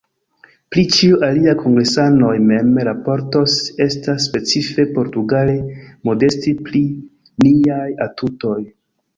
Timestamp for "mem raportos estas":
2.45-4.25